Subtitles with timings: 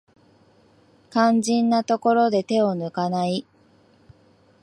[1.11, 3.45] 肝心なところで手を抜かない